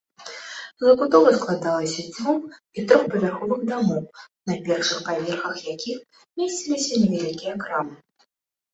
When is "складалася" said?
1.39-2.05